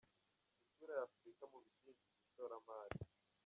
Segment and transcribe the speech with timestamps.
[0.69, 2.97] Isura ya Afurika mu bidindiza ishoramari.